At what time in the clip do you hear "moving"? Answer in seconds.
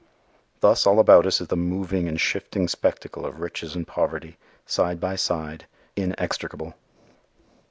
1.55-2.07